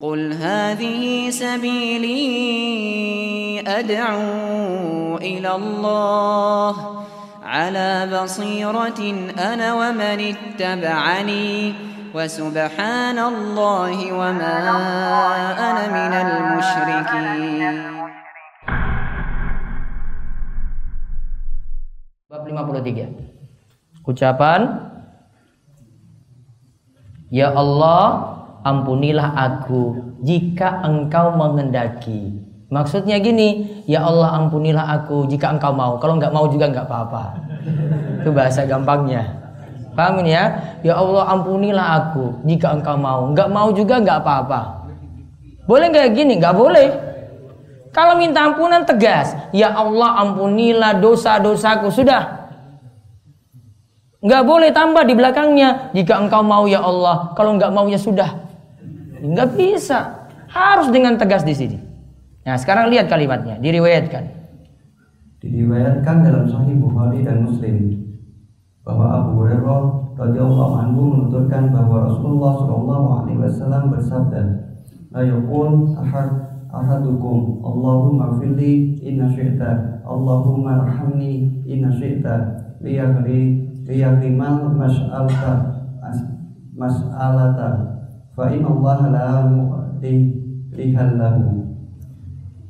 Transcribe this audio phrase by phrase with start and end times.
[0.00, 2.22] قل هذه سبيلي
[3.66, 6.74] أدعو إلى الله
[7.42, 9.00] على بصيرة
[9.38, 11.74] أنا ومن اتبعني
[12.14, 14.56] وسبحان الله وما
[15.58, 17.98] أنا من المشركين.
[22.30, 24.62] Bab 53 Ucapan
[27.34, 32.46] Ya Allah ampunilah aku jika engkau mengendaki.
[32.68, 35.96] Maksudnya gini, ya Allah ampunilah aku jika engkau mau.
[35.96, 37.24] Kalau nggak mau juga nggak apa-apa.
[38.20, 39.24] Itu bahasa gampangnya.
[39.96, 40.44] Paham ini ya?
[40.84, 43.32] Ya Allah ampunilah aku jika engkau mau.
[43.32, 44.60] Nggak mau juga nggak apa-apa.
[45.64, 46.36] Boleh nggak gini?
[46.36, 46.88] Nggak boleh.
[47.88, 51.88] Kalau minta ampunan tegas, ya Allah ampunilah dosa-dosaku.
[51.88, 52.38] Sudah,
[54.18, 55.94] Nggak boleh tambah di belakangnya.
[55.94, 57.30] Jika engkau mau ya Allah.
[57.38, 58.47] Kalau nggak mau ya sudah.
[59.22, 60.28] Nggak bisa.
[60.48, 61.78] Harus dengan tegas di sini.
[62.48, 63.60] Nah sekarang lihat kalimatnya.
[63.60, 64.24] Diriwayatkan.
[65.44, 68.08] Diriwayatkan dalam Sahih Bukhari dan Muslim
[68.82, 69.82] bahwa Abu Hurairah
[70.16, 74.42] radhiyallahu anhu menuturkan bahwa Rasulullah Shallallahu alaihi wasallam bersabda,
[75.12, 85.80] "La yaqul ahad ahadukum Allahumma firli inna syi'ta Allahumma arhamni inna syi'ta liyahri liyahrimal mas'alata
[86.76, 87.97] mas'alata
[88.38, 88.54] fa
[89.10, 89.50] la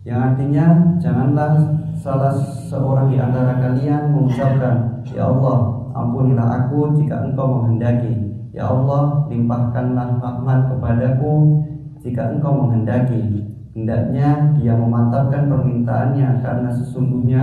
[0.09, 2.33] yang artinya janganlah salah
[2.65, 8.33] seorang di antara kalian mengucapkan ya Allah ampunilah aku jika engkau menghendaki.
[8.57, 11.61] Ya Allah limpahkanlah rahmat kepadaku
[12.01, 13.45] jika engkau menghendaki.
[13.77, 17.43] Hendaknya dia memantapkan permintaannya karena sesungguhnya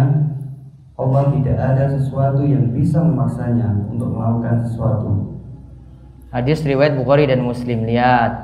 [0.97, 5.35] Allah tidak ada sesuatu yang bisa memaksanya untuk melakukan sesuatu
[6.35, 7.87] Hadis riwayat Bukhari dan Muslim.
[7.87, 8.43] Lihat.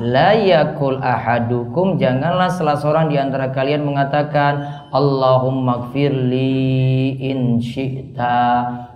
[0.00, 2.00] La yakul ahadukum.
[2.00, 8.40] Janganlah salah seorang di antara kalian mengatakan Allahumma gfirli in syi'ta.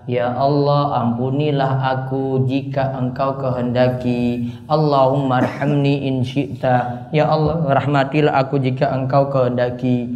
[0.08, 4.48] Ya Allah ampunilah aku jika engkau kehendaki.
[4.72, 7.12] Allahumma arhamni in syi'ta.
[7.12, 10.08] Ya Allah rahmatilah aku jika engkau kehendaki.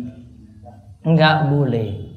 [1.04, 2.13] Enggak boleh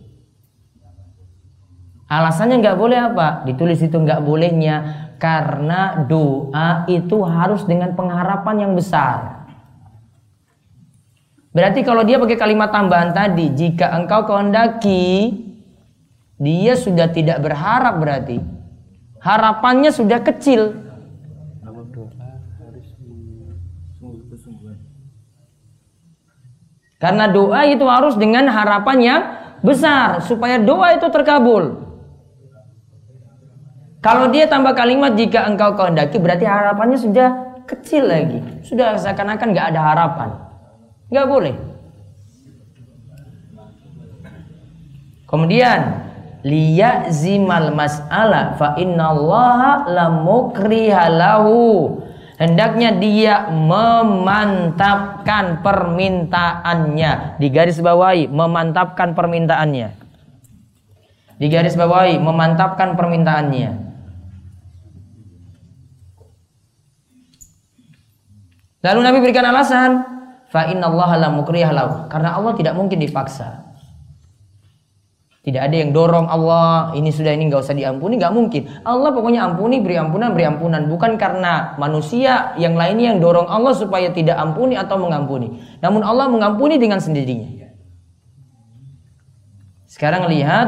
[2.08, 3.44] Alasannya enggak boleh apa?
[3.44, 9.44] Ditulis itu enggak bolehnya karena doa itu harus dengan pengharapan yang besar.
[11.52, 15.36] Berarti kalau dia pakai kalimat tambahan tadi, jika engkau kehendaki,
[16.38, 18.38] dia sudah tidak berharap berarti.
[19.18, 20.88] Harapannya sudah kecil.
[26.98, 29.22] Karena doa itu harus dengan harapan yang
[29.62, 31.88] besar supaya doa itu terkabul.
[33.98, 37.30] Kalau dia tambah kalimat jika engkau kehendaki berarti harapannya sudah
[37.66, 38.40] kecil lagi.
[38.62, 40.30] Sudah seakan-akan nggak ada harapan.
[41.10, 41.56] Nggak boleh.
[45.28, 46.08] Kemudian
[47.12, 52.00] zimal mas'ala fa innallaha lamukrihalahu.
[52.38, 57.42] Hendaknya dia memantapkan permintaannya.
[57.42, 59.90] Di garis bawahi memantapkan permintaannya.
[61.42, 63.87] Di garis bawahi memantapkan permintaannya.
[68.88, 70.00] Lalu Nabi berikan alasan,
[70.48, 71.30] fa innallaha la.
[72.08, 73.68] Karena Allah tidak mungkin dipaksa.
[75.44, 78.68] Tidak ada yang dorong Allah, ini sudah ini nggak usah diampuni, nggak mungkin.
[78.84, 80.92] Allah pokoknya ampuni, beri ampunan, beri ampunan.
[80.92, 85.56] Bukan karena manusia yang lainnya yang dorong Allah supaya tidak ampuni atau mengampuni.
[85.80, 87.64] Namun Allah mengampuni dengan sendirinya.
[89.88, 90.68] Sekarang lihat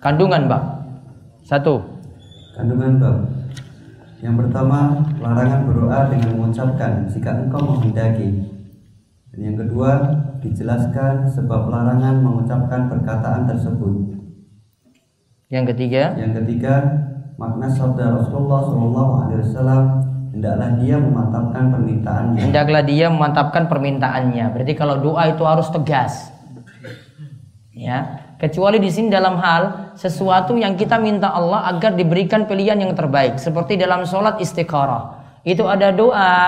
[0.00, 0.64] kandungan bab.
[1.44, 1.97] Satu,
[2.58, 3.16] Kandungan bab
[4.18, 8.50] Yang pertama, larangan berdoa dengan mengucapkan jika engkau menghendaki.
[9.30, 10.10] Dan yang kedua,
[10.42, 13.94] dijelaskan sebab larangan mengucapkan perkataan tersebut.
[15.54, 16.74] Yang ketiga, yang ketiga,
[17.38, 19.82] makna sabda Rasulullah SAW
[20.34, 22.42] hendaklah dia memantapkan permintaannya.
[22.42, 24.44] Hendaklah dia memantapkan permintaannya.
[24.50, 26.34] Berarti kalau doa itu harus tegas.
[27.70, 32.94] Ya, kecuali di sini dalam hal sesuatu yang kita minta Allah agar diberikan pilihan yang
[32.94, 35.18] terbaik seperti dalam sholat istiqarah.
[35.42, 36.38] Itu ada doa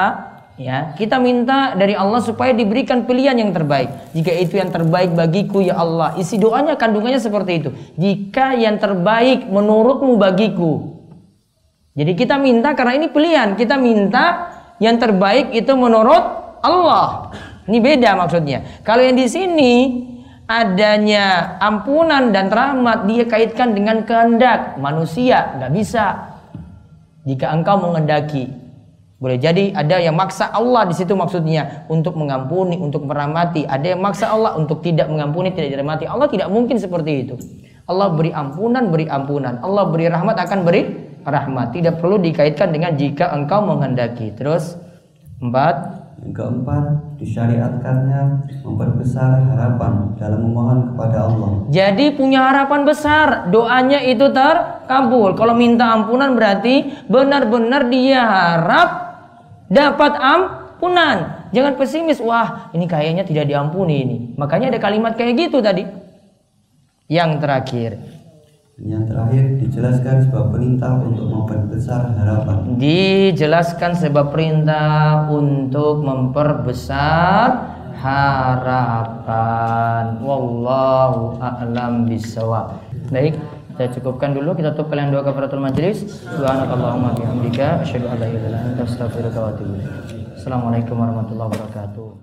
[0.54, 0.94] ya.
[0.94, 4.14] Kita minta dari Allah supaya diberikan pilihan yang terbaik.
[4.14, 6.14] Jika itu yang terbaik bagiku ya Allah.
[6.14, 7.70] Isi doanya kandungannya seperti itu.
[7.98, 11.00] Jika yang terbaik menurutmu bagiku.
[11.98, 13.58] Jadi kita minta karena ini pilihan.
[13.58, 16.22] Kita minta yang terbaik itu menurut
[16.62, 17.34] Allah.
[17.66, 18.82] Ini beda maksudnya.
[18.86, 19.72] Kalau yang di sini
[20.50, 26.06] adanya ampunan dan rahmat dia kaitkan dengan kehendak manusia nggak bisa
[27.22, 28.50] Jika engkau mengendaki
[29.20, 33.68] boleh jadi ada yang maksa Allah di situ maksudnya untuk mengampuni, untuk merahmati.
[33.68, 36.08] Ada yang maksa Allah untuk tidak mengampuni, tidak dirahmati.
[36.08, 37.36] Allah tidak mungkin seperti itu.
[37.84, 39.60] Allah beri ampunan, beri ampunan.
[39.60, 40.88] Allah beri rahmat akan beri
[41.20, 41.76] rahmat.
[41.76, 44.32] Tidak perlu dikaitkan dengan jika engkau menghendaki.
[44.40, 44.80] Terus
[45.36, 45.99] empat.
[46.20, 46.84] Yang keempat,
[47.16, 48.22] disyariatkannya
[48.60, 51.50] memperbesar harapan dalam memohon kepada Allah.
[51.72, 55.32] Jadi punya harapan besar, doanya itu terkabul.
[55.32, 58.90] Kalau minta ampunan berarti benar-benar dia harap
[59.72, 61.48] dapat ampunan.
[61.56, 64.16] Jangan pesimis, wah ini kayaknya tidak diampuni ini.
[64.36, 65.88] Makanya ada kalimat kayak gitu tadi.
[67.08, 67.90] Yang terakhir,
[68.80, 72.80] Yang terakhir, dijelaskan sebuah perintah untuk memperbesar harapan.
[72.80, 79.44] dijelaskan sebab perintah untuk memperbesar harapan.
[80.24, 82.80] Wallahu a'lam bisawab.
[83.12, 83.36] Baik,
[83.76, 86.24] kita cukupkan dulu kita tutup kalian dua kafaratul majelis.
[86.32, 89.92] Subhanakallahumma bihamdika asyhadu an la ilaha illa anta astaghfiruka wa atubu ilaik.
[90.40, 92.16] Assalamualaikum warahmatullahi wabarakatuh.